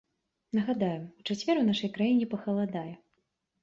[0.59, 2.91] Нагадаем, у чацвер у нашай краіне пахаладае.